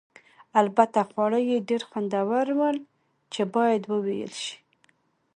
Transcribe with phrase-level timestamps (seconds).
[0.61, 2.77] البته خواړه یې ډېر خوندور ول
[3.33, 4.57] چې باید وویل شي.